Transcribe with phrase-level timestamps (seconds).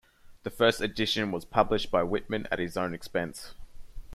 [0.41, 3.53] The first edition was published by Whitman at his own expense.